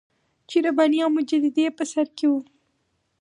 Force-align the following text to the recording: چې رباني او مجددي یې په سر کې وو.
چې 0.49 0.57
رباني 0.65 0.99
او 1.05 1.09
مجددي 1.17 1.61
یې 1.65 1.71
په 1.77 1.83
سر 1.91 2.07
کې 2.17 2.25
وو. 2.31 2.39